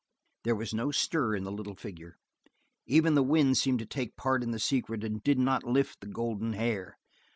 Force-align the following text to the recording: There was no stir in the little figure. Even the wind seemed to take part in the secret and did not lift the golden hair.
There 0.45 0.55
was 0.55 0.73
no 0.73 0.89
stir 0.89 1.35
in 1.35 1.43
the 1.43 1.51
little 1.51 1.75
figure. 1.75 2.17
Even 2.87 3.13
the 3.13 3.21
wind 3.21 3.59
seemed 3.59 3.77
to 3.77 3.85
take 3.85 4.15
part 4.17 4.41
in 4.41 4.49
the 4.49 4.57
secret 4.57 5.03
and 5.03 5.21
did 5.21 5.37
not 5.37 5.63
lift 5.63 5.99
the 6.01 6.07
golden 6.07 6.53
hair. 6.53 6.97